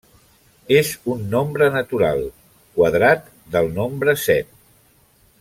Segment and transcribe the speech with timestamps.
[0.77, 2.23] És un nombre natural,
[2.79, 4.53] quadrat del nombre set.